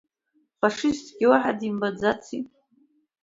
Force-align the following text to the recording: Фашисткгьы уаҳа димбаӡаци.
Фашисткгьы 0.59 1.25
уаҳа 1.31 1.51
димбаӡаци. 1.59 2.39